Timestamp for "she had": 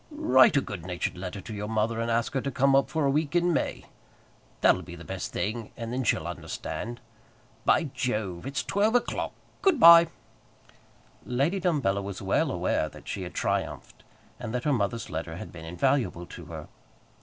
13.07-13.35